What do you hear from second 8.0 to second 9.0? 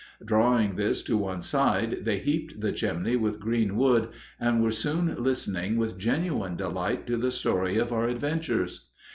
adventures.